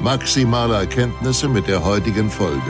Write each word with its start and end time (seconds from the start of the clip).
maximale 0.00 0.76
Erkenntnisse 0.76 1.48
mit 1.48 1.66
der 1.66 1.84
heutigen 1.84 2.30
Folge. 2.30 2.60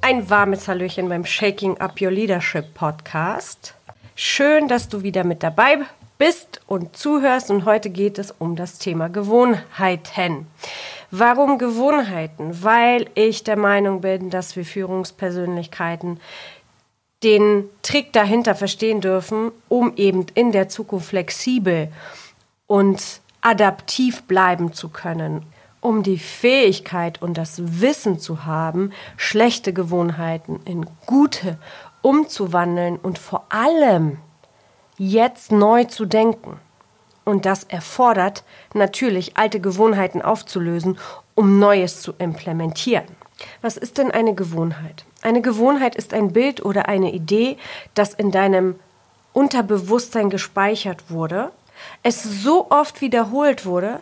Ein 0.00 0.28
warmes 0.28 0.66
Hallöchen 0.66 1.08
beim 1.08 1.24
Shaking 1.24 1.78
Up 1.78 2.00
Your 2.00 2.10
Leadership 2.10 2.74
Podcast. 2.74 3.74
Schön, 4.16 4.66
dass 4.66 4.88
du 4.88 5.02
wieder 5.02 5.24
mit 5.24 5.42
dabei 5.42 5.78
bist 6.18 6.60
und 6.66 6.96
zuhörst. 6.96 7.50
Und 7.50 7.64
heute 7.64 7.90
geht 7.90 8.18
es 8.18 8.34
um 8.36 8.56
das 8.56 8.78
Thema 8.78 9.08
Gewohnheiten. 9.08 10.46
Warum 11.12 11.58
Gewohnheiten? 11.58 12.62
Weil 12.62 13.08
ich 13.14 13.44
der 13.44 13.56
Meinung 13.56 14.00
bin, 14.00 14.30
dass 14.30 14.56
wir 14.56 14.64
Führungspersönlichkeiten 14.64 16.20
den 17.22 17.64
Trick 17.82 18.12
dahinter 18.12 18.54
verstehen 18.54 19.00
dürfen, 19.00 19.52
um 19.68 19.92
eben 19.96 20.26
in 20.34 20.52
der 20.52 20.68
Zukunft 20.68 21.10
flexibel 21.10 21.88
und 22.70 23.20
adaptiv 23.40 24.22
bleiben 24.28 24.72
zu 24.72 24.90
können, 24.90 25.44
um 25.80 26.04
die 26.04 26.20
Fähigkeit 26.20 27.20
und 27.20 27.36
das 27.36 27.80
Wissen 27.80 28.20
zu 28.20 28.44
haben, 28.44 28.92
schlechte 29.16 29.72
Gewohnheiten 29.72 30.60
in 30.66 30.86
gute 31.04 31.58
umzuwandeln 32.00 32.96
und 32.96 33.18
vor 33.18 33.46
allem 33.48 34.18
jetzt 34.96 35.50
neu 35.50 35.82
zu 35.82 36.04
denken. 36.06 36.60
Und 37.24 37.44
das 37.44 37.64
erfordert 37.64 38.44
natürlich, 38.72 39.36
alte 39.36 39.58
Gewohnheiten 39.58 40.22
aufzulösen, 40.22 40.96
um 41.34 41.58
Neues 41.58 42.00
zu 42.02 42.12
implementieren. 42.18 43.08
Was 43.62 43.78
ist 43.78 43.98
denn 43.98 44.12
eine 44.12 44.36
Gewohnheit? 44.36 45.04
Eine 45.22 45.42
Gewohnheit 45.42 45.96
ist 45.96 46.14
ein 46.14 46.32
Bild 46.32 46.64
oder 46.64 46.86
eine 46.86 47.12
Idee, 47.12 47.56
das 47.94 48.14
in 48.14 48.30
deinem 48.30 48.76
Unterbewusstsein 49.32 50.30
gespeichert 50.30 51.10
wurde, 51.10 51.50
es 52.02 52.22
so 52.22 52.70
oft 52.70 53.00
wiederholt 53.00 53.66
wurde, 53.66 54.00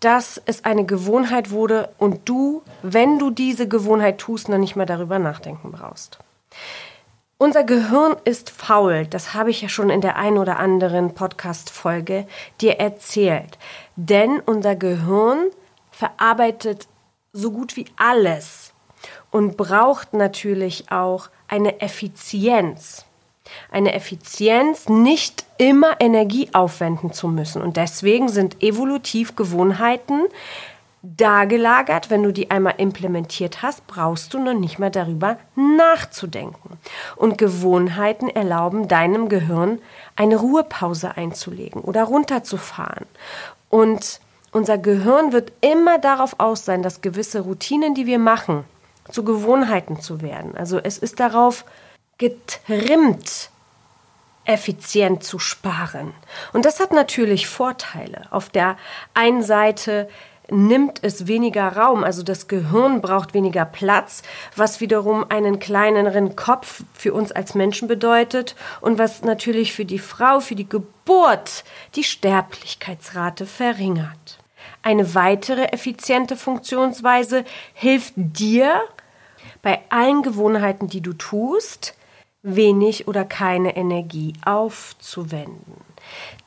dass 0.00 0.40
es 0.46 0.64
eine 0.64 0.84
Gewohnheit 0.84 1.50
wurde 1.50 1.90
und 1.98 2.28
du, 2.28 2.62
wenn 2.82 3.18
du 3.18 3.30
diese 3.30 3.68
Gewohnheit 3.68 4.18
tust, 4.18 4.48
noch 4.48 4.58
nicht 4.58 4.76
mal 4.76 4.86
darüber 4.86 5.18
nachdenken 5.18 5.72
brauchst. 5.72 6.18
Unser 7.36 7.64
Gehirn 7.64 8.16
ist 8.24 8.50
faul, 8.50 9.06
das 9.06 9.32
habe 9.32 9.50
ich 9.50 9.62
ja 9.62 9.68
schon 9.68 9.88
in 9.88 10.02
der 10.02 10.16
ein 10.16 10.36
oder 10.36 10.58
anderen 10.58 11.14
Podcast-Folge 11.14 12.26
dir 12.60 12.78
erzählt. 12.78 13.58
Denn 13.96 14.40
unser 14.40 14.76
Gehirn 14.76 15.46
verarbeitet 15.90 16.86
so 17.32 17.50
gut 17.50 17.76
wie 17.76 17.86
alles 17.96 18.74
und 19.30 19.56
braucht 19.56 20.12
natürlich 20.12 20.90
auch 20.90 21.30
eine 21.48 21.80
Effizienz. 21.80 23.06
Eine 23.70 23.94
Effizienz, 23.94 24.88
nicht 24.88 25.44
immer 25.58 26.00
Energie 26.00 26.48
aufwenden 26.52 27.12
zu 27.12 27.28
müssen. 27.28 27.62
Und 27.62 27.76
deswegen 27.76 28.28
sind 28.28 28.62
evolutiv 28.62 29.36
Gewohnheiten 29.36 30.22
da 31.02 31.44
gelagert. 31.44 32.10
Wenn 32.10 32.22
du 32.22 32.32
die 32.32 32.50
einmal 32.50 32.74
implementiert 32.76 33.62
hast, 33.62 33.86
brauchst 33.86 34.34
du 34.34 34.38
noch 34.38 34.54
nicht 34.54 34.78
mehr 34.78 34.90
darüber 34.90 35.38
nachzudenken. 35.56 36.78
Und 37.16 37.38
Gewohnheiten 37.38 38.28
erlauben 38.28 38.88
deinem 38.88 39.28
Gehirn 39.28 39.80
eine 40.16 40.36
Ruhepause 40.36 41.16
einzulegen 41.16 41.80
oder 41.80 42.04
runterzufahren. 42.04 43.06
Und 43.68 44.20
unser 44.52 44.78
Gehirn 44.78 45.32
wird 45.32 45.52
immer 45.60 45.98
darauf 45.98 46.34
aus 46.38 46.64
sein, 46.64 46.82
dass 46.82 47.02
gewisse 47.02 47.40
Routinen, 47.40 47.94
die 47.94 48.06
wir 48.06 48.18
machen, 48.18 48.64
zu 49.10 49.24
Gewohnheiten 49.24 50.00
zu 50.00 50.22
werden. 50.22 50.56
Also 50.56 50.78
es 50.78 50.98
ist 50.98 51.20
darauf 51.20 51.64
getrimmt, 52.20 53.48
effizient 54.44 55.24
zu 55.24 55.38
sparen. 55.38 56.12
Und 56.52 56.66
das 56.66 56.78
hat 56.78 56.92
natürlich 56.92 57.48
Vorteile. 57.48 58.26
Auf 58.30 58.50
der 58.50 58.76
einen 59.14 59.42
Seite 59.42 60.06
nimmt 60.50 61.02
es 61.02 61.26
weniger 61.26 61.76
Raum, 61.76 62.04
also 62.04 62.22
das 62.22 62.46
Gehirn 62.46 63.00
braucht 63.00 63.32
weniger 63.32 63.64
Platz, 63.64 64.22
was 64.54 64.80
wiederum 64.80 65.24
einen 65.30 65.60
kleineren 65.60 66.36
Kopf 66.36 66.82
für 66.92 67.14
uns 67.14 67.32
als 67.32 67.54
Menschen 67.54 67.88
bedeutet 67.88 68.54
und 68.82 68.98
was 68.98 69.22
natürlich 69.22 69.72
für 69.72 69.86
die 69.86 69.98
Frau, 69.98 70.40
für 70.40 70.56
die 70.56 70.68
Geburt 70.68 71.64
die 71.94 72.04
Sterblichkeitsrate 72.04 73.46
verringert. 73.46 74.38
Eine 74.82 75.14
weitere 75.14 75.72
effiziente 75.72 76.36
Funktionsweise 76.36 77.44
hilft 77.72 78.12
dir 78.16 78.82
bei 79.62 79.80
allen 79.88 80.22
Gewohnheiten, 80.22 80.88
die 80.88 81.00
du 81.00 81.14
tust, 81.14 81.94
wenig 82.42 83.06
oder 83.06 83.24
keine 83.24 83.76
Energie 83.76 84.32
aufzuwenden. 84.44 85.74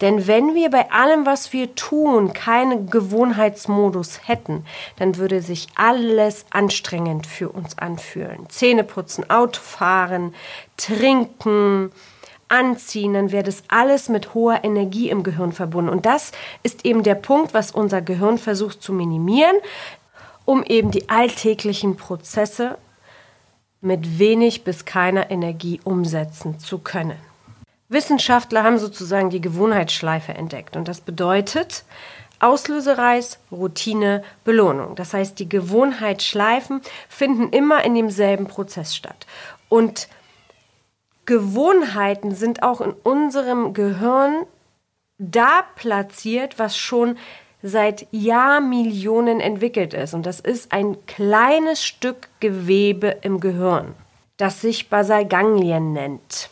Denn 0.02 0.28
wenn 0.28 0.56
wir 0.56 0.70
bei 0.70 0.92
allem, 0.92 1.26
was 1.26 1.54
wir 1.54 1.76
tun, 1.76 2.34
keinen 2.34 2.90
Gewohnheitsmodus 2.90 4.28
hätten, 4.28 4.66
dann 4.98 5.18
würde 5.18 5.42
sich 5.42 5.68
alles 5.76 6.46
anstrengend 6.50 7.28
für 7.28 7.50
uns 7.50 7.78
anfühlen. 7.78 8.50
Zähne 8.50 8.84
putzen, 8.84 9.30
Auto 9.30 9.62
fahren, 9.62 10.34
trinken, 10.78 11.92
anziehen, 12.50 13.14
dann 13.14 13.32
wäre 13.32 13.44
das 13.44 13.64
alles 13.68 14.10
mit 14.10 14.34
hoher 14.34 14.64
Energie 14.64 15.10
im 15.10 15.24
Gehirn 15.24 15.54
verbunden. 15.54 15.90
Und 15.90 16.06
das 16.06 16.32
ist 16.64 16.86
eben 16.86 17.04
der 17.04 17.16
Punkt, 17.16 17.54
was 17.54 17.72
unser 17.72 18.02
Gehirn 18.02 18.38
versucht 18.38 18.82
zu 18.82 18.94
minimieren, 18.94 19.56
um 20.46 20.64
eben 20.64 20.92
die 20.92 21.10
alltäglichen 21.10 21.96
Prozesse 21.96 22.78
mit 23.84 24.18
wenig 24.18 24.64
bis 24.64 24.86
keiner 24.86 25.30
Energie 25.30 25.80
umsetzen 25.84 26.58
zu 26.58 26.80
können. 26.80 27.18
Wissenschaftler 27.90 28.64
haben 28.64 28.78
sozusagen 28.78 29.30
die 29.30 29.42
Gewohnheitsschleife 29.42 30.34
entdeckt 30.34 30.76
und 30.76 30.88
das 30.88 31.02
bedeutet 31.02 31.84
Auslösereis, 32.40 33.40
Routine, 33.52 34.24
Belohnung. 34.44 34.96
Das 34.96 35.14
heißt, 35.14 35.40
die 35.40 35.48
Gewohnheitsschleifen 35.48 36.82
finden 37.08 37.50
immer 37.50 37.84
in 37.86 37.96
demselben 37.96 38.48
Prozess 38.48 38.96
statt. 38.96 39.28
Und 39.70 40.10
Gewohnheiten 41.26 42.36
sind 42.36 42.64
auch 42.64 42.82
in 42.82 42.92
unserem 42.92 43.74
Gehirn 43.74 44.46
da 45.18 45.64
platziert, 45.76 46.60
was 46.60 46.78
schon 46.78 47.18
seit 47.64 48.06
Jahrmillionen 48.12 49.40
entwickelt 49.40 49.94
ist. 49.96 50.14
Und 50.14 50.26
das 50.26 50.40
ist 50.40 50.72
ein 50.72 50.98
kleines 51.08 51.84
Stück 51.84 52.28
Gewebe 52.40 53.18
im 53.22 53.40
Gehirn, 53.40 53.96
das 54.38 54.62
sich 54.62 54.90
Basalganglien 54.90 55.94
nennt. 55.94 56.50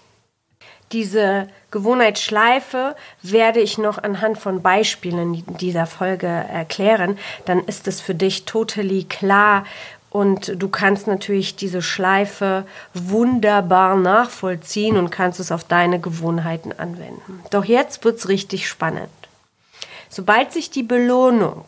Diese 0.94 1.48
Gewohnheitsschleife 1.70 2.96
werde 3.22 3.60
ich 3.60 3.78
noch 3.78 4.02
anhand 4.02 4.38
von 4.38 4.62
Beispielen 4.62 5.44
dieser 5.60 5.86
Folge 5.86 6.28
erklären. 6.28 7.18
Dann 7.46 7.60
ist 7.60 7.88
es 7.88 8.02
für 8.02 8.16
dich 8.16 8.46
totally 8.46 9.04
klar 9.04 9.66
und 10.10 10.62
du 10.62 10.68
kannst 10.68 11.08
natürlich 11.08 11.56
diese 11.56 11.82
Schleife 11.82 12.66
wunderbar 12.94 13.96
nachvollziehen 13.96 14.98
und 14.98 15.10
kannst 15.10 15.40
es 15.40 15.54
auf 15.54 15.64
deine 15.64 16.02
Gewohnheiten 16.02 16.74
anwenden. 16.78 17.42
Doch 17.50 17.64
jetzt 17.64 18.04
wird 18.04 18.18
es 18.18 18.28
richtig 18.28 18.68
spannend. 18.68 19.10
Sobald 20.12 20.52
sich 20.52 20.70
die 20.70 20.84
Belohnung 20.84 21.64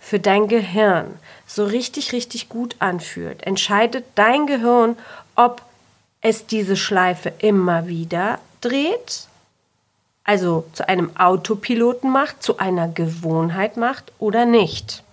für 0.00 0.18
dein 0.18 0.48
Gehirn 0.48 1.18
so 1.46 1.64
richtig, 1.64 2.12
richtig 2.12 2.48
gut 2.48 2.74
anfühlt, 2.80 3.44
entscheidet 3.44 4.04
dein 4.16 4.48
Gehirn, 4.48 4.98
ob 5.36 5.62
es 6.20 6.46
diese 6.46 6.76
Schleife 6.76 7.32
immer 7.38 7.86
wieder 7.86 8.40
dreht, 8.60 9.28
also 10.24 10.66
zu 10.72 10.88
einem 10.88 11.16
Autopiloten 11.16 12.10
macht, 12.10 12.42
zu 12.42 12.58
einer 12.58 12.88
Gewohnheit 12.88 13.76
macht 13.76 14.12
oder 14.18 14.44
nicht. 14.46 15.04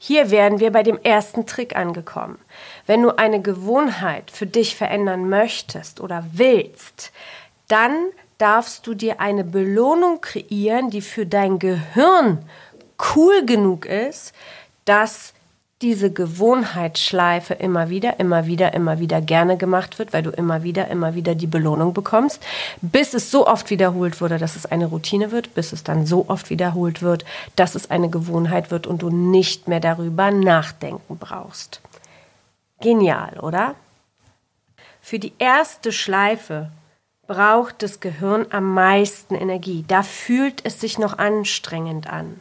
Hier 0.00 0.32
wären 0.32 0.58
wir 0.58 0.72
bei 0.72 0.82
dem 0.82 0.98
ersten 1.04 1.46
Trick 1.46 1.76
angekommen. 1.76 2.38
Wenn 2.86 3.02
du 3.02 3.16
eine 3.16 3.40
Gewohnheit 3.40 4.32
für 4.32 4.46
dich 4.46 4.74
verändern 4.74 5.28
möchtest 5.28 6.00
oder 6.00 6.24
willst, 6.32 7.12
dann 7.68 7.94
darfst 8.38 8.86
du 8.86 8.94
dir 8.94 9.20
eine 9.20 9.44
Belohnung 9.44 10.20
kreieren, 10.20 10.90
die 10.90 11.00
für 11.00 11.26
dein 11.26 11.58
Gehirn 11.58 12.38
cool 13.14 13.44
genug 13.44 13.86
ist, 13.86 14.34
dass 14.84 15.32
diese 15.82 16.10
Gewohnheitsschleife 16.10 17.52
immer 17.52 17.90
wieder, 17.90 18.18
immer 18.18 18.46
wieder, 18.46 18.72
immer 18.72 18.98
wieder 18.98 19.20
gerne 19.20 19.58
gemacht 19.58 19.98
wird, 19.98 20.14
weil 20.14 20.22
du 20.22 20.30
immer 20.30 20.62
wieder, 20.62 20.88
immer 20.88 21.14
wieder 21.14 21.34
die 21.34 21.46
Belohnung 21.46 21.92
bekommst, 21.92 22.42
bis 22.80 23.12
es 23.12 23.30
so 23.30 23.46
oft 23.46 23.68
wiederholt 23.68 24.22
wurde, 24.22 24.38
dass 24.38 24.56
es 24.56 24.64
eine 24.64 24.86
Routine 24.86 25.32
wird, 25.32 25.52
bis 25.54 25.74
es 25.74 25.84
dann 25.84 26.06
so 26.06 26.26
oft 26.28 26.48
wiederholt 26.48 27.02
wird, 27.02 27.26
dass 27.56 27.74
es 27.74 27.90
eine 27.90 28.08
Gewohnheit 28.08 28.70
wird 28.70 28.86
und 28.86 29.02
du 29.02 29.10
nicht 29.10 29.68
mehr 29.68 29.80
darüber 29.80 30.30
nachdenken 30.30 31.18
brauchst. 31.18 31.82
Genial, 32.80 33.38
oder? 33.40 33.74
Für 35.02 35.18
die 35.18 35.34
erste 35.38 35.92
Schleife 35.92 36.70
braucht 37.26 37.82
das 37.82 38.00
Gehirn 38.00 38.46
am 38.50 38.74
meisten 38.74 39.34
Energie. 39.34 39.84
Da 39.86 40.02
fühlt 40.02 40.64
es 40.64 40.80
sich 40.80 40.98
noch 40.98 41.18
anstrengend 41.18 42.08
an. 42.08 42.40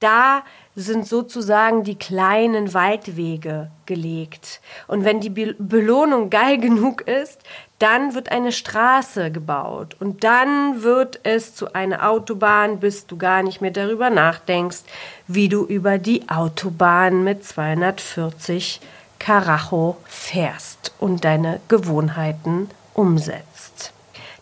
Da 0.00 0.42
sind 0.76 1.08
sozusagen 1.08 1.84
die 1.84 1.94
kleinen 1.96 2.74
Waldwege 2.74 3.70
gelegt. 3.86 4.60
Und 4.86 5.04
wenn 5.04 5.20
die 5.20 5.30
Be 5.30 5.56
Belohnung 5.58 6.28
geil 6.28 6.58
genug 6.60 7.00
ist, 7.00 7.40
dann 7.78 8.14
wird 8.14 8.30
eine 8.30 8.52
Straße 8.52 9.30
gebaut 9.30 9.96
und 10.00 10.24
dann 10.24 10.82
wird 10.82 11.20
es 11.24 11.54
zu 11.54 11.74
einer 11.74 12.08
Autobahn, 12.08 12.78
bis 12.80 13.06
du 13.06 13.16
gar 13.16 13.42
nicht 13.42 13.60
mehr 13.60 13.70
darüber 13.70 14.10
nachdenkst, 14.10 14.82
wie 15.26 15.48
du 15.48 15.64
über 15.64 15.98
die 15.98 16.28
Autobahn 16.28 17.24
mit 17.24 17.44
240 17.44 18.80
Karacho 19.18 19.96
fährst 20.04 20.92
und 20.98 21.24
deine 21.24 21.60
Gewohnheiten 21.68 22.70
umsetzt. 22.94 23.55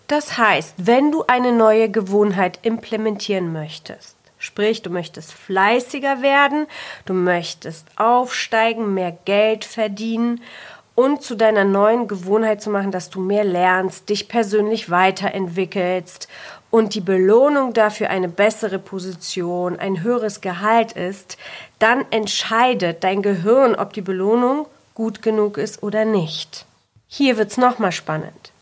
Das 0.07 0.37
heißt, 0.37 0.75
wenn 0.77 1.11
du 1.11 1.25
eine 1.27 1.53
neue 1.53 1.91
Gewohnheit 1.91 2.59
implementieren 2.63 3.53
möchtest, 3.53 4.17
Sprich, 4.45 4.83
du 4.83 4.91
möchtest 4.91 5.33
fleißiger 5.33 6.21
werden, 6.21 6.67
du 7.07 7.15
möchtest 7.15 7.87
aufsteigen, 7.97 8.93
mehr 8.93 9.17
Geld 9.25 9.65
verdienen 9.65 10.43
und 10.95 11.23
zu 11.23 11.35
deiner 11.35 11.65
neuen 11.65 12.09
Gewohnheit 12.09 12.61
zu 12.61 12.69
machen, 12.69 12.91
dass 12.91 13.09
du 13.09 13.21
mehr 13.21 13.45
lernst, 13.45 14.11
dich 14.11 14.29
persönlich 14.29 14.91
weiterentwickelst 14.91 16.29
und 16.71 16.95
die 16.95 17.01
Belohnung 17.01 17.73
dafür 17.73 18.11
eine 18.11 18.29
bessere 18.29 18.79
Position, 18.79 19.79
ein 19.79 20.03
höheres 20.03 20.43
Gehalt 20.43 20.93
ist, 20.93 21.39
dann 21.79 22.05
entscheidet 22.11 23.03
dein 23.03 23.23
Gehirn, 23.23 23.75
ob 23.75 23.95
die 23.95 24.03
Belohnung 24.03 24.67
gut 24.95 25.23
genug 25.23 25.57
ist 25.57 25.83
oder 25.83 26.05
nicht. 26.05 26.67
Hier 27.09 27.39
wird's 27.39 27.57
nochmal 27.57 27.93
spannend. 27.93 28.53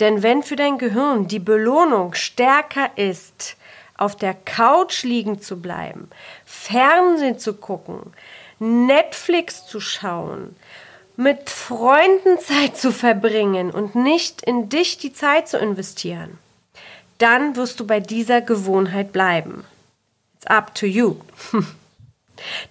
Denn 0.00 0.22
wenn 0.22 0.42
für 0.42 0.56
dein 0.56 0.78
Gehirn 0.78 1.28
die 1.28 1.38
Belohnung 1.38 2.14
stärker 2.14 2.90
ist 2.96 3.56
auf 3.96 4.16
der 4.16 4.34
Couch 4.34 5.04
liegen 5.04 5.40
zu 5.40 5.60
bleiben, 5.60 6.08
Fernsehen 6.44 7.38
zu 7.38 7.54
gucken, 7.54 8.12
Netflix 8.58 9.66
zu 9.66 9.80
schauen, 9.80 10.56
mit 11.16 11.50
Freunden 11.50 12.38
Zeit 12.40 12.76
zu 12.76 12.90
verbringen 12.90 13.70
und 13.70 13.94
nicht 13.94 14.42
in 14.42 14.68
dich 14.68 14.98
die 14.98 15.12
Zeit 15.12 15.48
zu 15.48 15.58
investieren, 15.58 16.38
dann 17.18 17.54
wirst 17.56 17.78
du 17.80 17.86
bei 17.86 18.00
dieser 18.00 18.40
Gewohnheit 18.40 19.12
bleiben. 19.12 19.64
It's 20.36 20.46
up 20.46 20.74
to 20.74 20.86
you. 20.86 21.16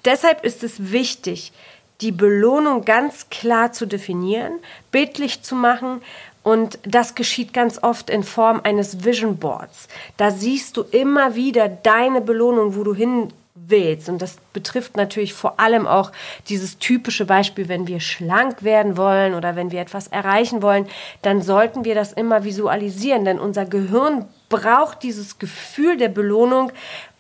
Deshalb 0.06 0.44
ist 0.44 0.64
es 0.64 0.92
wichtig, 0.92 1.54
die 2.02 2.12
Belohnung 2.12 2.84
ganz 2.84 3.30
klar 3.30 3.72
zu 3.72 3.86
definieren, 3.86 4.60
bildlich 4.92 5.44
zu 5.44 5.56
machen, 5.56 6.02
und 6.44 6.80
das 6.84 7.16
geschieht 7.16 7.54
ganz 7.54 7.82
oft 7.84 8.10
in 8.10 8.24
Form 8.24 8.62
eines 8.64 9.04
Vision 9.04 9.38
Boards. 9.38 9.88
Da 10.18 10.32
siehst 10.32 10.78
du 10.78 10.82
immer 10.84 11.36
wieder 11.36 11.70
deine 11.70 12.22
Belohnung, 12.22 12.76
wo 12.76 12.84
du 12.84 12.96
hin 12.96 13.32
willst. 13.54 14.10
Und 14.10 14.22
das 14.22 14.38
betrifft 14.54 14.98
natürlich 14.98 15.34
vor 15.34 15.60
allem 15.60 15.88
auch 15.88 16.12
dieses 16.50 16.78
typische 16.78 17.26
Beispiel, 17.26 17.70
wenn 17.70 17.88
wir 17.88 18.00
schlank 18.00 18.64
werden 18.64 18.98
wollen 18.98 19.34
oder 19.34 19.56
wenn 19.56 19.72
wir 19.72 19.82
etwas 19.82 20.08
erreichen 20.08 20.62
wollen, 20.62 20.88
dann 21.22 21.42
sollten 21.42 21.86
wir 21.86 21.96
das 21.96 22.14
immer 22.14 22.44
visualisieren, 22.44 23.26
denn 23.26 23.40
unser 23.40 23.66
Gehirn 23.66 24.26
braucht 24.50 25.04
dieses 25.04 25.40
Gefühl 25.40 25.98
der 25.98 26.10
Belohnung 26.10 26.72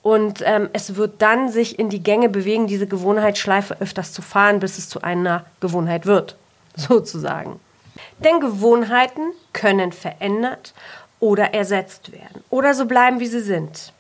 und 0.03 0.41
ähm, 0.45 0.69
es 0.74 0.95
wird 0.95 1.21
dann 1.21 1.50
sich 1.50 1.77
in 1.77 1.89
die 1.89 2.01
Gänge 2.01 2.27
bewegen, 2.27 2.67
diese 2.67 2.88
Gewohnheitsschleife 2.88 3.79
öfters 3.79 4.13
zu 4.13 4.21
fahren, 4.21 4.59
bis 4.59 4.77
es 4.77 4.89
zu 4.89 5.01
einer 5.01 5.45
Gewohnheit 5.59 6.06
wird, 6.06 6.38
sozusagen. 6.75 7.59
Denn 8.19 8.39
Gewohnheiten 8.39 9.33
können 9.53 9.91
verändert 9.91 10.73
oder 11.19 11.53
ersetzt 11.53 12.11
werden 12.11 12.43
oder 12.49 12.73
so 12.73 12.85
bleiben, 12.85 13.19
wie 13.19 13.27
sie 13.27 13.41
sind. 13.41 13.93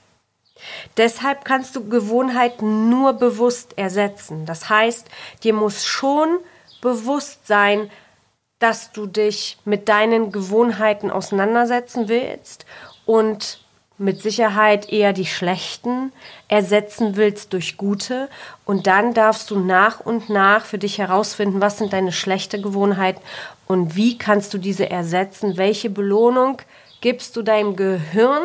Deshalb 0.97 1.45
kannst 1.45 1.75
du 1.75 1.87
Gewohnheiten 1.87 2.89
nur 2.89 3.13
bewusst 3.13 3.77
ersetzen. 3.77 4.45
Das 4.45 4.69
heißt, 4.69 5.07
dir 5.43 5.53
muss 5.53 5.85
schon 5.85 6.39
bewusst 6.81 7.47
sein, 7.47 7.89
dass 8.59 8.91
du 8.91 9.07
dich 9.07 9.57
mit 9.65 9.89
deinen 9.89 10.31
Gewohnheiten 10.31 11.09
auseinandersetzen 11.09 12.07
willst 12.07 12.65
und 13.05 13.60
mit 14.01 14.21
Sicherheit 14.21 14.89
eher 14.91 15.13
die 15.13 15.25
schlechten 15.25 16.11
ersetzen 16.47 17.15
willst 17.15 17.53
durch 17.53 17.77
gute. 17.77 18.27
Und 18.65 18.87
dann 18.87 19.13
darfst 19.13 19.51
du 19.51 19.59
nach 19.59 19.99
und 19.99 20.29
nach 20.29 20.65
für 20.65 20.77
dich 20.77 20.97
herausfinden, 20.97 21.61
was 21.61 21.77
sind 21.77 21.93
deine 21.93 22.11
schlechte 22.11 22.61
Gewohnheiten 22.61 23.21
und 23.67 23.95
wie 23.95 24.17
kannst 24.17 24.53
du 24.53 24.57
diese 24.57 24.89
ersetzen. 24.89 25.57
Welche 25.57 25.89
Belohnung 25.89 26.57
gibst 27.01 27.35
du 27.35 27.41
deinem 27.41 27.75
Gehirn 27.75 28.43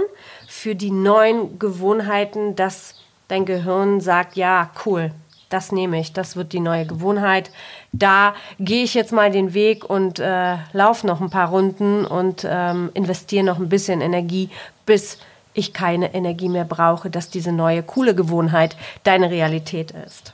für 0.48 0.74
die 0.74 0.90
neuen 0.90 1.58
Gewohnheiten, 1.58 2.56
dass 2.56 2.94
dein 3.28 3.44
Gehirn 3.44 4.00
sagt, 4.00 4.36
ja, 4.36 4.70
cool, 4.84 5.12
das 5.48 5.70
nehme 5.72 6.00
ich, 6.00 6.12
das 6.12 6.36
wird 6.36 6.52
die 6.52 6.60
neue 6.60 6.86
Gewohnheit. 6.86 7.50
Da 7.92 8.34
gehe 8.58 8.82
ich 8.82 8.94
jetzt 8.94 9.12
mal 9.12 9.30
den 9.30 9.54
Weg 9.54 9.88
und 9.88 10.18
äh, 10.18 10.56
laufe 10.72 11.06
noch 11.06 11.20
ein 11.20 11.30
paar 11.30 11.50
Runden 11.50 12.04
und 12.04 12.46
ähm, 12.48 12.90
investiere 12.94 13.44
noch 13.44 13.58
ein 13.58 13.68
bisschen 13.68 14.00
Energie, 14.00 14.50
bis 14.86 15.18
ich 15.56 15.72
keine 15.72 16.14
Energie 16.14 16.48
mehr 16.48 16.64
brauche, 16.64 17.10
dass 17.10 17.30
diese 17.30 17.52
neue 17.52 17.82
coole 17.82 18.14
Gewohnheit 18.14 18.76
deine 19.04 19.30
Realität 19.30 19.92
ist. 19.92 20.32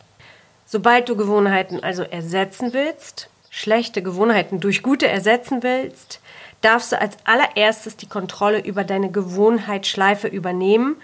Sobald 0.67 1.09
du 1.09 1.17
Gewohnheiten 1.17 1.83
also 1.83 2.03
ersetzen 2.03 2.73
willst, 2.73 3.29
schlechte 3.51 4.03
Gewohnheiten 4.03 4.61
durch 4.61 4.83
gute 4.83 5.07
ersetzen 5.09 5.63
willst, 5.63 6.21
darfst 6.63 6.93
du 6.93 7.01
als 7.01 7.17
allererstes 7.25 7.97
die 7.97 8.09
Kontrolle 8.09 8.61
über 8.61 8.85
deine 8.85 9.11
Gewohnheitsschleife 9.11 10.29
übernehmen 10.29 10.97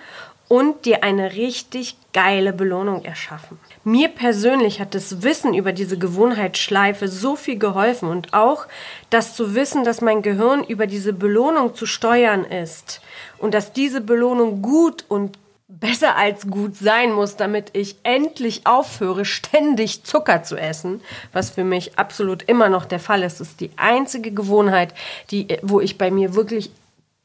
und 0.48 0.86
dir 0.86 1.04
eine 1.04 1.34
richtig 1.34 1.96
geile 2.12 2.52
Belohnung 2.52 3.04
erschaffen. 3.04 3.58
Mir 3.84 4.08
persönlich 4.08 4.80
hat 4.80 4.94
das 4.94 5.22
Wissen 5.22 5.54
über 5.54 5.72
diese 5.72 5.98
Gewohnheitsschleife 5.98 7.06
so 7.06 7.36
viel 7.36 7.58
geholfen 7.58 8.08
und 8.08 8.34
auch 8.34 8.66
das 9.10 9.34
zu 9.34 9.54
wissen, 9.54 9.84
dass 9.84 10.00
mein 10.00 10.22
Gehirn 10.22 10.64
über 10.64 10.86
diese 10.86 11.12
Belohnung 11.12 11.74
zu 11.74 11.86
steuern 11.86 12.44
ist 12.44 13.00
und 13.36 13.52
dass 13.54 13.72
diese 13.72 14.00
Belohnung 14.00 14.62
gut 14.62 15.04
und 15.08 15.38
besser 15.68 16.16
als 16.16 16.46
gut 16.46 16.76
sein 16.76 17.12
muss, 17.12 17.36
damit 17.36 17.70
ich 17.74 17.96
endlich 18.02 18.66
aufhöre, 18.66 19.26
ständig 19.26 20.02
Zucker 20.02 20.42
zu 20.42 20.56
essen, 20.56 21.02
was 21.34 21.50
für 21.50 21.64
mich 21.64 21.98
absolut 21.98 22.42
immer 22.44 22.70
noch 22.70 22.86
der 22.86 23.00
Fall 23.00 23.22
ist. 23.22 23.40
Das 23.40 23.50
ist 23.50 23.60
die 23.60 23.70
einzige 23.76 24.32
Gewohnheit, 24.32 24.94
die, 25.30 25.46
wo 25.62 25.80
ich 25.80 25.98
bei 25.98 26.10
mir 26.10 26.34
wirklich 26.34 26.70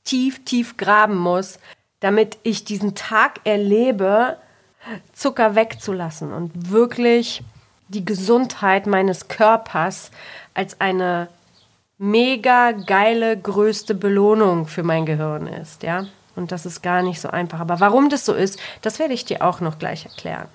tief, 0.04 0.44
tief 0.44 0.76
graben 0.76 1.18
muss, 1.18 1.58
damit 2.04 2.38
ich 2.44 2.66
diesen 2.66 2.96
Tag 2.96 3.40
erlebe, 3.46 4.38
Zucker 5.14 5.56
wegzulassen 5.56 6.34
und 6.34 6.70
wirklich 6.70 7.42
die 7.88 8.04
Gesundheit 8.04 8.88
meines 8.88 9.30
Körpers 9.30 10.12
als 10.54 10.82
eine 10.82 11.30
mega 11.98 12.72
geile 12.72 13.38
größte 13.38 13.96
Belohnung 13.96 14.68
für 14.68 14.84
mein 14.84 15.06
Gehirn 15.06 15.48
ist, 15.48 15.84
ja? 15.84 16.08
Und 16.36 16.52
das 16.52 16.66
ist 16.66 16.82
gar 16.82 17.04
nicht 17.04 17.22
so 17.22 17.30
einfach. 17.30 17.62
Aber 17.62 17.80
warum 17.80 18.10
das 18.10 18.26
so 18.26 18.34
ist, 18.34 18.60
das 18.82 19.00
werde 19.00 19.14
ich 19.14 19.24
dir 19.24 19.42
auch 19.42 19.62
noch 19.62 19.80
gleich 19.80 20.06
erklären. 20.06 20.50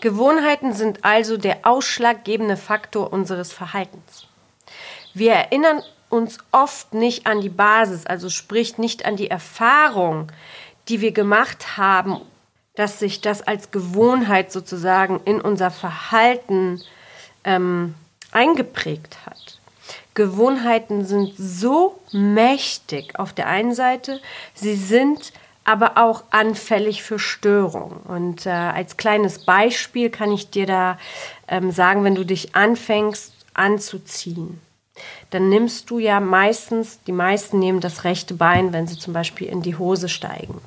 Gewohnheiten 0.00 0.72
sind 0.72 1.04
also 1.04 1.36
der 1.36 1.58
ausschlaggebende 1.62 2.56
Faktor 2.56 3.12
unseres 3.12 3.52
Verhaltens. 3.52 4.26
Wir 5.14 5.32
erinnern 5.32 5.80
uns 6.08 6.38
oft 6.52 6.94
nicht 6.94 7.26
an 7.26 7.40
die 7.40 7.48
Basis, 7.48 8.06
also 8.06 8.30
sprich 8.30 8.78
nicht 8.78 9.04
an 9.04 9.16
die 9.16 9.30
Erfahrung, 9.30 10.30
die 10.88 11.00
wir 11.00 11.12
gemacht 11.12 11.76
haben 11.76 12.20
dass 12.76 12.98
sich 12.98 13.20
das 13.20 13.42
als 13.42 13.72
Gewohnheit 13.72 14.52
sozusagen 14.52 15.20
in 15.24 15.40
unser 15.40 15.70
Verhalten 15.70 16.80
ähm, 17.42 17.94
eingeprägt 18.30 19.18
hat. 19.26 19.58
Gewohnheiten 20.14 21.04
sind 21.04 21.34
so 21.36 21.98
mächtig 22.12 23.18
auf 23.18 23.32
der 23.32 23.48
einen 23.48 23.74
Seite, 23.74 24.20
sie 24.54 24.76
sind 24.76 25.32
aber 25.64 25.98
auch 25.98 26.22
anfällig 26.30 27.02
für 27.02 27.18
Störungen. 27.18 27.98
Und 28.02 28.46
äh, 28.46 28.50
als 28.50 28.96
kleines 28.96 29.44
Beispiel 29.44 30.10
kann 30.10 30.30
ich 30.30 30.50
dir 30.50 30.66
da 30.66 30.98
ähm, 31.48 31.72
sagen, 31.72 32.04
wenn 32.04 32.14
du 32.14 32.24
dich 32.24 32.54
anfängst 32.54 33.32
anzuziehen, 33.52 34.60
dann 35.30 35.48
nimmst 35.48 35.90
du 35.90 35.98
ja 35.98 36.20
meistens, 36.20 37.00
die 37.06 37.12
meisten 37.12 37.58
nehmen 37.58 37.80
das 37.80 38.04
rechte 38.04 38.34
Bein, 38.34 38.72
wenn 38.72 38.86
sie 38.86 38.98
zum 38.98 39.12
Beispiel 39.12 39.48
in 39.48 39.62
die 39.62 39.76
Hose 39.76 40.08
steigen. 40.08 40.60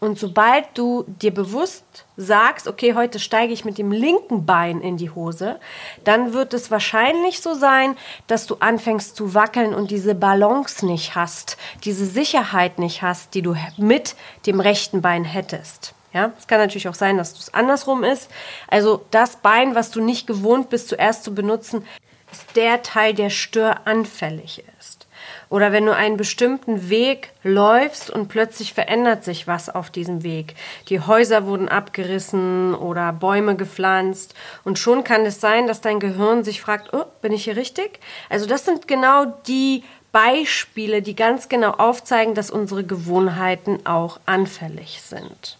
Und 0.00 0.18
sobald 0.18 0.66
du 0.74 1.04
dir 1.08 1.34
bewusst 1.34 1.84
sagst, 2.16 2.68
okay, 2.68 2.94
heute 2.94 3.18
steige 3.18 3.52
ich 3.52 3.64
mit 3.64 3.78
dem 3.78 3.90
linken 3.90 4.46
Bein 4.46 4.80
in 4.80 4.96
die 4.96 5.10
Hose, 5.10 5.58
dann 6.04 6.32
wird 6.32 6.54
es 6.54 6.70
wahrscheinlich 6.70 7.40
so 7.40 7.54
sein, 7.54 7.96
dass 8.28 8.46
du 8.46 8.56
anfängst 8.60 9.16
zu 9.16 9.34
wackeln 9.34 9.74
und 9.74 9.90
diese 9.90 10.14
Balance 10.14 10.86
nicht 10.86 11.16
hast, 11.16 11.56
diese 11.84 12.06
Sicherheit 12.06 12.78
nicht 12.78 13.02
hast, 13.02 13.34
die 13.34 13.42
du 13.42 13.56
mit 13.76 14.14
dem 14.46 14.60
rechten 14.60 15.02
Bein 15.02 15.24
hättest. 15.24 15.94
Ja, 16.12 16.32
es 16.38 16.46
kann 16.46 16.58
natürlich 16.58 16.88
auch 16.88 16.94
sein, 16.94 17.18
dass 17.18 17.38
es 17.38 17.52
andersrum 17.52 18.02
ist. 18.02 18.30
Also 18.68 19.04
das 19.10 19.36
Bein, 19.36 19.74
was 19.74 19.90
du 19.90 20.00
nicht 20.00 20.26
gewohnt 20.26 20.70
bist, 20.70 20.88
zuerst 20.88 21.24
zu 21.24 21.34
benutzen, 21.34 21.84
ist 22.32 22.56
der 22.56 22.82
Teil, 22.82 23.14
der 23.14 23.30
störanfällig 23.30 24.64
ist. 24.78 25.06
Oder 25.50 25.72
wenn 25.72 25.86
du 25.86 25.94
einen 25.94 26.18
bestimmten 26.18 26.90
Weg 26.90 27.30
läufst 27.42 28.10
und 28.10 28.28
plötzlich 28.28 28.74
verändert 28.74 29.24
sich 29.24 29.46
was 29.46 29.70
auf 29.70 29.90
diesem 29.90 30.22
Weg. 30.22 30.54
Die 30.88 31.00
Häuser 31.00 31.46
wurden 31.46 31.68
abgerissen 31.68 32.74
oder 32.74 33.12
Bäume 33.12 33.56
gepflanzt 33.56 34.34
und 34.64 34.78
schon 34.78 35.04
kann 35.04 35.24
es 35.24 35.40
sein, 35.40 35.66
dass 35.66 35.80
dein 35.80 36.00
Gehirn 36.00 36.44
sich 36.44 36.60
fragt, 36.60 36.92
oh, 36.92 37.04
bin 37.22 37.32
ich 37.32 37.44
hier 37.44 37.56
richtig? 37.56 37.98
Also 38.28 38.46
das 38.46 38.66
sind 38.66 38.88
genau 38.88 39.24
die 39.46 39.84
Beispiele, 40.12 41.02
die 41.02 41.16
ganz 41.16 41.48
genau 41.48 41.72
aufzeigen, 41.72 42.34
dass 42.34 42.50
unsere 42.50 42.84
Gewohnheiten 42.84 43.86
auch 43.86 44.20
anfällig 44.26 45.00
sind. 45.02 45.58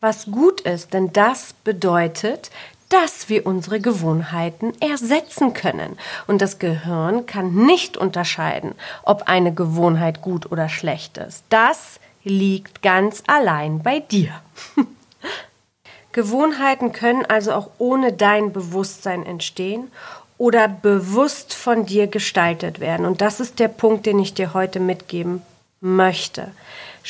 Was 0.00 0.26
gut 0.26 0.60
ist, 0.60 0.94
denn 0.94 1.12
das 1.12 1.54
bedeutet, 1.64 2.50
dass 2.88 3.28
wir 3.28 3.46
unsere 3.46 3.80
Gewohnheiten 3.80 4.72
ersetzen 4.80 5.52
können. 5.52 5.98
Und 6.26 6.40
das 6.40 6.58
Gehirn 6.58 7.26
kann 7.26 7.54
nicht 7.54 7.96
unterscheiden, 7.96 8.74
ob 9.02 9.28
eine 9.28 9.52
Gewohnheit 9.52 10.22
gut 10.22 10.50
oder 10.50 10.68
schlecht 10.68 11.18
ist. 11.18 11.44
Das 11.50 12.00
liegt 12.24 12.82
ganz 12.82 13.22
allein 13.26 13.82
bei 13.82 14.00
dir. 14.00 14.32
Gewohnheiten 16.12 16.92
können 16.92 17.24
also 17.26 17.52
auch 17.52 17.70
ohne 17.78 18.12
dein 18.12 18.52
Bewusstsein 18.52 19.24
entstehen 19.24 19.90
oder 20.38 20.68
bewusst 20.68 21.54
von 21.54 21.84
dir 21.84 22.06
gestaltet 22.06 22.80
werden. 22.80 23.06
Und 23.06 23.20
das 23.20 23.40
ist 23.40 23.58
der 23.58 23.68
Punkt, 23.68 24.06
den 24.06 24.18
ich 24.18 24.34
dir 24.34 24.54
heute 24.54 24.80
mitgeben 24.80 25.42
möchte. 25.80 26.50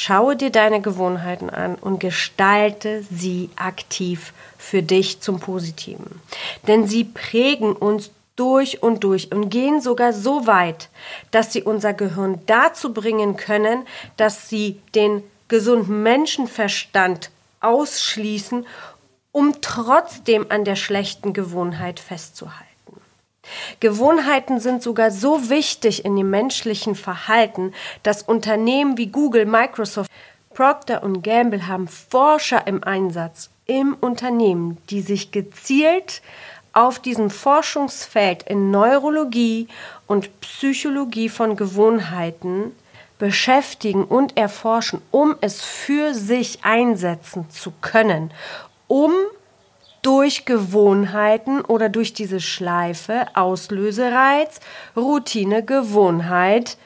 Schaue 0.00 0.36
dir 0.36 0.50
deine 0.50 0.80
Gewohnheiten 0.80 1.50
an 1.50 1.74
und 1.74 1.98
gestalte 1.98 3.02
sie 3.10 3.50
aktiv 3.56 4.32
für 4.56 4.80
dich 4.80 5.18
zum 5.18 5.40
Positiven. 5.40 6.22
Denn 6.68 6.86
sie 6.86 7.02
prägen 7.02 7.72
uns 7.72 8.12
durch 8.36 8.80
und 8.80 9.02
durch 9.02 9.32
und 9.32 9.50
gehen 9.50 9.80
sogar 9.80 10.12
so 10.12 10.46
weit, 10.46 10.88
dass 11.32 11.52
sie 11.52 11.64
unser 11.64 11.94
Gehirn 11.94 12.40
dazu 12.46 12.94
bringen 12.94 13.36
können, 13.36 13.88
dass 14.16 14.48
sie 14.48 14.80
den 14.94 15.24
gesunden 15.48 16.04
Menschenverstand 16.04 17.32
ausschließen, 17.58 18.68
um 19.32 19.60
trotzdem 19.62 20.46
an 20.48 20.64
der 20.64 20.76
schlechten 20.76 21.32
Gewohnheit 21.32 21.98
festzuhalten. 21.98 22.67
Gewohnheiten 23.80 24.60
sind 24.60 24.82
sogar 24.82 25.10
so 25.10 25.50
wichtig 25.50 26.04
in 26.04 26.16
dem 26.16 26.30
menschlichen 26.30 26.94
Verhalten, 26.94 27.72
dass 28.02 28.22
Unternehmen 28.22 28.96
wie 28.98 29.06
Google, 29.06 29.46
Microsoft, 29.46 30.10
Procter 30.54 31.02
und 31.02 31.22
Gamble 31.22 31.68
haben 31.68 31.86
Forscher 31.86 32.66
im 32.66 32.82
Einsatz 32.82 33.50
im 33.66 33.96
Unternehmen, 34.00 34.78
die 34.90 35.02
sich 35.02 35.30
gezielt 35.30 36.22
auf 36.72 36.98
diesem 36.98 37.30
Forschungsfeld 37.30 38.44
in 38.44 38.70
Neurologie 38.70 39.68
und 40.06 40.40
Psychologie 40.40 41.28
von 41.28 41.56
Gewohnheiten 41.56 42.72
beschäftigen 43.18 44.04
und 44.04 44.36
erforschen, 44.36 45.02
um 45.10 45.36
es 45.40 45.62
für 45.62 46.14
sich 46.14 46.64
einsetzen 46.64 47.50
zu 47.50 47.72
können, 47.80 48.32
um 48.86 49.12
durch 50.02 50.44
Gewohnheiten 50.44 51.60
oder 51.60 51.88
durch 51.88 52.12
diese 52.12 52.40
Schleife, 52.40 53.26
Auslösereiz, 53.34 54.60
Routine, 54.96 55.64
Gewohnheit, 55.64 56.76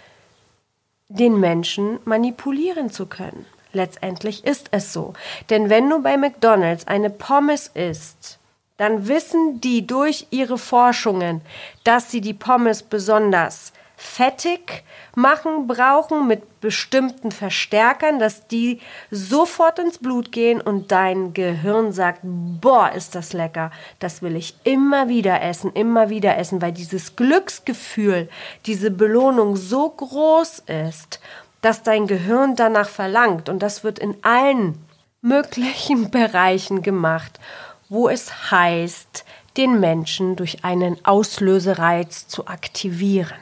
den 1.08 1.38
Menschen 1.38 1.98
manipulieren 2.04 2.90
zu 2.90 3.06
können. 3.06 3.46
Letztendlich 3.72 4.44
ist 4.44 4.68
es 4.70 4.92
so. 4.92 5.14
Denn 5.50 5.70
wenn 5.70 5.88
du 5.88 6.02
bei 6.02 6.16
McDonald's 6.16 6.86
eine 6.86 7.10
Pommes 7.10 7.70
isst, 7.74 8.38
dann 8.76 9.08
wissen 9.08 9.60
die 9.60 9.86
durch 9.86 10.26
ihre 10.30 10.58
Forschungen, 10.58 11.40
dass 11.84 12.10
sie 12.10 12.20
die 12.20 12.34
Pommes 12.34 12.82
besonders 12.82 13.72
fettig 14.02 14.84
machen 15.14 15.66
brauchen 15.66 16.26
mit 16.26 16.60
bestimmten 16.60 17.30
Verstärkern, 17.30 18.18
dass 18.18 18.46
die 18.48 18.80
sofort 19.10 19.78
ins 19.78 19.98
Blut 19.98 20.32
gehen 20.32 20.60
und 20.60 20.92
dein 20.92 21.34
Gehirn 21.34 21.92
sagt, 21.92 22.20
boah, 22.22 22.90
ist 22.92 23.14
das 23.14 23.32
lecker, 23.32 23.70
das 23.98 24.22
will 24.22 24.36
ich 24.36 24.56
immer 24.64 25.08
wieder 25.08 25.42
essen, 25.42 25.72
immer 25.72 26.08
wieder 26.10 26.36
essen, 26.36 26.60
weil 26.62 26.72
dieses 26.72 27.16
Glücksgefühl, 27.16 28.28
diese 28.66 28.90
Belohnung 28.90 29.56
so 29.56 29.88
groß 29.88 30.60
ist 30.66 31.20
dass 31.62 31.82
dein 31.82 32.06
Gehirn 32.06 32.54
danach 32.56 32.88
verlangt. 32.88 33.48
Und 33.48 33.60
das 33.60 33.82
wird 33.82 33.98
in 33.98 34.16
allen 34.22 34.84
möglichen 35.22 36.10
Bereichen 36.10 36.82
gemacht, 36.82 37.40
wo 37.88 38.10
es 38.10 38.50
heißt, 38.50 39.24
den 39.56 39.80
Menschen 39.80 40.36
durch 40.36 40.64
einen 40.64 41.02
Auslösereiz 41.04 42.26
zu 42.28 42.46
aktivieren. 42.46 43.38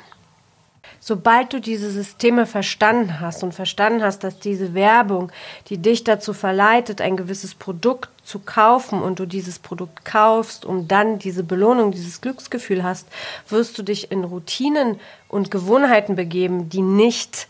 Sobald 0.98 1.52
du 1.52 1.60
diese 1.60 1.90
Systeme 1.90 2.46
verstanden 2.46 3.20
hast 3.20 3.42
und 3.42 3.52
verstanden 3.52 4.02
hast, 4.02 4.24
dass 4.24 4.38
diese 4.38 4.74
Werbung, 4.74 5.30
die 5.68 5.78
dich 5.78 6.04
dazu 6.04 6.32
verleitet, 6.32 7.00
ein 7.00 7.16
gewisses 7.16 7.54
Produkt 7.54 8.10
zu 8.24 8.40
kaufen 8.40 9.02
und 9.02 9.18
du 9.18 9.26
dieses 9.26 9.58
Produkt 9.58 10.04
kaufst 10.04 10.64
und 10.64 10.88
dann 10.88 11.18
diese 11.18 11.44
Belohnung, 11.44 11.92
dieses 11.92 12.20
Glücksgefühl 12.20 12.82
hast, 12.82 13.06
wirst 13.48 13.78
du 13.78 13.82
dich 13.82 14.10
in 14.10 14.24
Routinen 14.24 15.00
und 15.28 15.50
Gewohnheiten 15.50 16.16
begeben, 16.16 16.68
die 16.68 16.82
nicht 16.82 17.48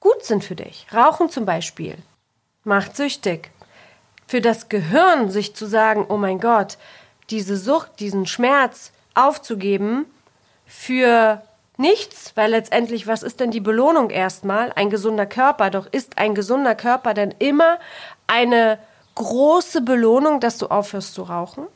gut 0.00 0.24
sind 0.24 0.44
für 0.44 0.54
dich. 0.54 0.86
Rauchen 0.92 1.30
zum 1.30 1.44
Beispiel 1.44 1.96
macht 2.64 2.96
süchtig. 2.96 3.50
Für 4.26 4.40
das 4.40 4.68
Gehirn 4.68 5.30
sich 5.30 5.54
zu 5.54 5.66
sagen, 5.66 6.06
oh 6.08 6.16
mein 6.16 6.40
Gott, 6.40 6.78
diese 7.30 7.56
Sucht, 7.56 8.00
diesen 8.00 8.26
Schmerz 8.26 8.92
aufzugeben 9.14 10.06
für 10.66 11.42
nichts, 11.76 12.32
weil 12.34 12.50
letztendlich, 12.50 13.06
was 13.06 13.22
ist 13.22 13.40
denn 13.40 13.50
die 13.50 13.60
Belohnung 13.60 14.10
erstmal? 14.10 14.72
Ein 14.74 14.90
gesunder 14.90 15.26
Körper, 15.26 15.70
doch 15.70 15.86
ist 15.86 16.18
ein 16.18 16.34
gesunder 16.34 16.74
Körper 16.74 17.14
denn 17.14 17.34
immer 17.38 17.78
eine 18.26 18.78
große 19.14 19.80
Belohnung, 19.82 20.40
dass 20.40 20.58
du 20.58 20.66
aufhörst 20.66 21.14
zu 21.14 21.22
rauchen? 21.22 21.66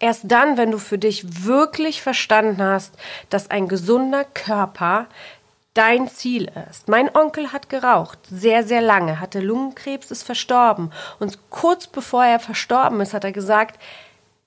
Erst 0.00 0.22
dann, 0.26 0.56
wenn 0.56 0.70
du 0.70 0.78
für 0.78 0.98
dich 0.98 1.44
wirklich 1.44 2.02
verstanden 2.02 2.62
hast, 2.62 2.94
dass 3.30 3.50
ein 3.50 3.68
gesunder 3.68 4.24
Körper 4.24 5.06
dein 5.74 6.08
Ziel 6.08 6.50
ist. 6.68 6.88
Mein 6.88 7.14
Onkel 7.14 7.52
hat 7.52 7.68
geraucht, 7.68 8.18
sehr, 8.28 8.64
sehr 8.64 8.80
lange, 8.80 9.20
hatte 9.20 9.40
Lungenkrebs, 9.40 10.10
ist 10.10 10.24
verstorben. 10.24 10.92
Und 11.20 11.38
kurz 11.50 11.86
bevor 11.86 12.24
er 12.24 12.40
verstorben 12.40 13.00
ist, 13.00 13.14
hat 13.14 13.24
er 13.24 13.32
gesagt, 13.32 13.80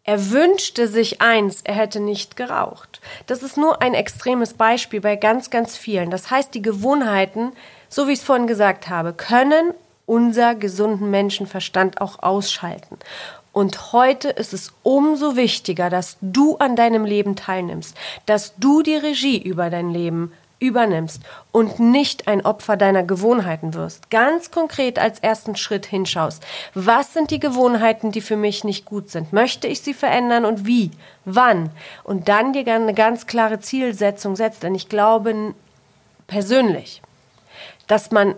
er 0.03 0.31
wünschte 0.31 0.87
sich 0.87 1.21
eins, 1.21 1.61
er 1.63 1.75
hätte 1.75 1.99
nicht 1.99 2.35
geraucht. 2.35 3.01
Das 3.27 3.43
ist 3.43 3.57
nur 3.57 3.81
ein 3.81 3.93
extremes 3.93 4.55
Beispiel 4.55 4.99
bei 4.99 5.15
ganz, 5.15 5.49
ganz 5.51 5.77
vielen. 5.77 6.09
Das 6.09 6.31
heißt, 6.31 6.53
die 6.55 6.61
Gewohnheiten, 6.61 7.51
so 7.87 8.07
wie 8.07 8.13
ich 8.13 8.19
es 8.19 8.25
vorhin 8.25 8.47
gesagt 8.47 8.89
habe, 8.89 9.13
können 9.13 9.73
unser 10.07 10.55
gesunden 10.55 11.11
Menschenverstand 11.11 12.01
auch 12.01 12.23
ausschalten. 12.23 12.97
Und 13.53 13.91
heute 13.91 14.29
ist 14.29 14.53
es 14.53 14.71
umso 14.81 15.35
wichtiger, 15.35 15.89
dass 15.89 16.17
du 16.21 16.57
an 16.57 16.75
deinem 16.75 17.05
Leben 17.05 17.35
teilnimmst, 17.35 17.95
dass 18.25 18.55
du 18.55 18.81
die 18.81 18.95
Regie 18.95 19.41
über 19.41 19.69
dein 19.69 19.91
Leben 19.91 20.31
übernimmst 20.61 21.23
und 21.51 21.79
nicht 21.79 22.27
ein 22.27 22.45
Opfer 22.45 22.77
deiner 22.77 23.03
Gewohnheiten 23.03 23.73
wirst. 23.73 24.09
Ganz 24.11 24.51
konkret 24.51 24.99
als 24.99 25.19
ersten 25.19 25.55
Schritt 25.55 25.85
hinschaust. 25.87 26.45
Was 26.75 27.13
sind 27.13 27.31
die 27.31 27.39
Gewohnheiten, 27.39 28.11
die 28.11 28.21
für 28.21 28.37
mich 28.37 28.63
nicht 28.63 28.85
gut 28.85 29.09
sind? 29.09 29.33
Möchte 29.33 29.67
ich 29.67 29.81
sie 29.81 29.95
verändern 29.95 30.45
und 30.45 30.65
wie? 30.65 30.91
Wann? 31.25 31.71
Und 32.03 32.29
dann 32.29 32.53
dir 32.53 32.65
eine 32.73 32.93
ganz 32.93 33.25
klare 33.25 33.59
Zielsetzung 33.59 34.35
setzt. 34.35 34.63
Denn 34.63 34.75
ich 34.75 34.87
glaube 34.87 35.55
persönlich, 36.27 37.01
dass 37.87 38.11
man 38.11 38.35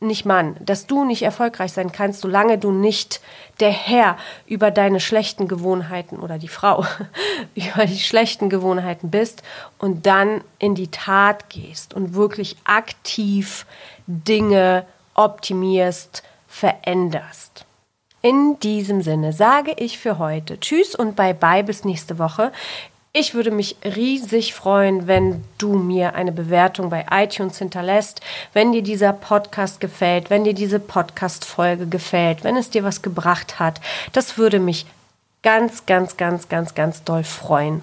nicht 0.00 0.26
Mann, 0.26 0.56
dass 0.60 0.86
du 0.86 1.04
nicht 1.04 1.22
erfolgreich 1.22 1.72
sein 1.72 1.90
kannst, 1.90 2.20
solange 2.20 2.58
du 2.58 2.70
nicht 2.70 3.20
der 3.60 3.70
Herr 3.70 4.18
über 4.46 4.70
deine 4.70 5.00
schlechten 5.00 5.48
Gewohnheiten 5.48 6.18
oder 6.18 6.38
die 6.38 6.48
Frau 6.48 6.84
über 7.54 7.86
die 7.86 7.98
schlechten 7.98 8.50
Gewohnheiten 8.50 9.10
bist 9.10 9.42
und 9.78 10.04
dann 10.04 10.42
in 10.58 10.74
die 10.74 10.90
Tat 10.90 11.48
gehst 11.48 11.94
und 11.94 12.14
wirklich 12.14 12.56
aktiv 12.64 13.64
Dinge 14.06 14.84
optimierst, 15.14 16.22
veränderst. 16.46 17.64
In 18.20 18.60
diesem 18.60 19.02
Sinne 19.02 19.32
sage 19.32 19.72
ich 19.78 19.98
für 19.98 20.18
heute 20.18 20.60
Tschüss 20.60 20.94
und 20.94 21.16
bye 21.16 21.32
bye 21.32 21.64
bis 21.64 21.84
nächste 21.84 22.18
Woche. 22.18 22.52
Ich 23.18 23.32
würde 23.32 23.50
mich 23.50 23.76
riesig 23.82 24.52
freuen, 24.52 25.06
wenn 25.06 25.42
du 25.56 25.72
mir 25.72 26.16
eine 26.16 26.32
Bewertung 26.32 26.90
bei 26.90 27.06
iTunes 27.10 27.56
hinterlässt, 27.56 28.20
wenn 28.52 28.72
dir 28.72 28.82
dieser 28.82 29.14
Podcast 29.14 29.80
gefällt, 29.80 30.28
wenn 30.28 30.44
dir 30.44 30.52
diese 30.52 30.78
Podcast-Folge 30.78 31.86
gefällt, 31.86 32.44
wenn 32.44 32.58
es 32.58 32.68
dir 32.68 32.84
was 32.84 33.00
gebracht 33.00 33.58
hat. 33.58 33.80
Das 34.12 34.36
würde 34.36 34.58
mich 34.58 34.84
ganz, 35.42 35.86
ganz, 35.86 36.18
ganz, 36.18 36.50
ganz, 36.50 36.74
ganz 36.74 37.04
doll 37.04 37.24
freuen. 37.24 37.80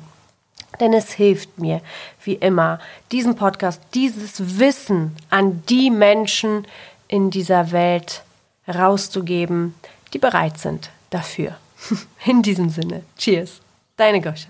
Denn 0.79 0.93
es 0.93 1.13
hilft 1.13 1.57
mir, 1.57 1.81
wie 2.23 2.35
immer, 2.35 2.77
diesen 3.11 3.35
Podcast, 3.35 3.81
dieses 3.95 4.59
Wissen 4.59 5.15
an 5.31 5.63
die 5.67 5.89
Menschen 5.89 6.67
in 7.07 7.31
dieser 7.31 7.71
Welt 7.71 8.21
rauszugeben, 8.67 9.73
die 10.13 10.19
bereit 10.19 10.59
sind 10.59 10.91
dafür. 11.09 11.57
In 12.23 12.43
diesem 12.43 12.69
Sinne, 12.69 13.01
cheers, 13.17 13.61
deine 13.97 14.21
Goscha. 14.21 14.49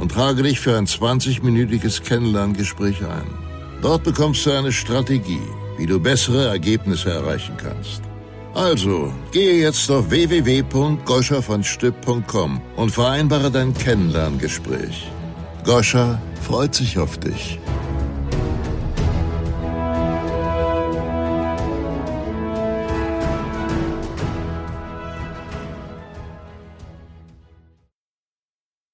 und 0.00 0.12
trage 0.12 0.42
dich 0.42 0.58
für 0.58 0.78
ein 0.78 0.86
20-minütiges 0.86 2.02
Kennenlerngespräch 2.02 3.04
ein. 3.04 3.26
Dort 3.82 4.04
bekommst 4.04 4.46
du 4.46 4.50
eine 4.50 4.72
Strategie, 4.72 5.42
wie 5.76 5.84
du 5.86 6.00
bessere 6.00 6.48
Ergebnisse 6.48 7.10
erreichen 7.10 7.56
kannst. 7.56 8.02
Also, 8.54 9.12
gehe 9.30 9.60
jetzt 9.60 9.88
auf 9.90 10.08
www.goschavonstück.com 10.10 12.60
und 12.76 12.90
vereinbare 12.90 13.50
dein 13.50 13.74
Kennenlerngespräch. 13.74 15.10
Goscha 15.64 16.20
freut 16.42 16.74
sich 16.74 16.98
auf 16.98 17.18
dich. 17.18 17.58